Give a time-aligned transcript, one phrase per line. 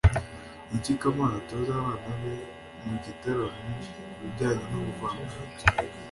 [0.69, 2.33] ni iki kamana atoza abana be
[2.85, 3.71] mu gitaramo
[4.13, 5.37] ku bijyanye n’ubuvanganzo?